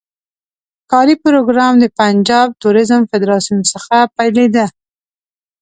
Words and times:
کاري 0.91 1.15
پروګرام 1.23 1.73
د 1.79 1.85
پنجاب 1.99 2.47
توریزم 2.61 3.01
فدراسیون 3.11 3.61
څخه 3.71 3.95
پیلېده. 4.15 4.65